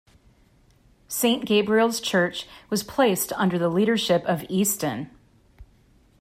Saint 1.09 1.45
Gabriel's 1.45 2.01
Church 2.01 2.47
was 2.71 2.81
placed 2.81 3.31
under 3.33 3.59
the 3.59 3.69
leadership 3.69 4.23
of 4.25 4.43
Easton. 4.49 5.11